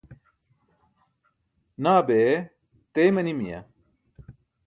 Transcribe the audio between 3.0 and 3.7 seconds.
manimiya?